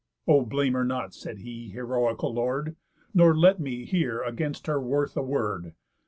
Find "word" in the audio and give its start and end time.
5.21-5.75